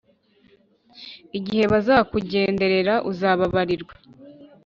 [1.37, 3.93] igihe bazakugenderera, uzababarirwa.